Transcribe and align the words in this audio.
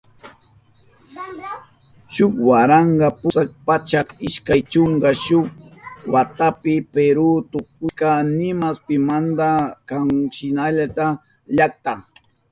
Shuk 2.15 2.33
waranka 2.47 3.07
pusak 3.19 3.47
pachak 3.65 4.07
ishkay 4.27 4.61
chunka 4.71 5.09
shuk 5.25 5.47
watapi 6.13 6.73
Peru 6.93 7.29
tukushka 7.51 8.11
nima 8.37 8.69
pimanta 8.85 9.49
kamachirishka 9.87 11.05
llakta. 11.55 11.93